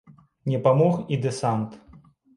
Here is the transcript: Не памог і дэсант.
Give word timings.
Не 0.51 0.61
памог 0.63 0.97
і 1.17 1.19
дэсант. 1.27 1.77